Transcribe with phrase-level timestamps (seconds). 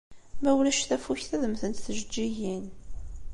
[0.41, 2.65] Ma ulac tafukt, ad mmtent tjeǧǧigin.